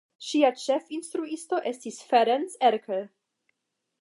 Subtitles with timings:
[0.27, 3.09] Ŝia ĉefinstruisto estis Ferenc Erkel.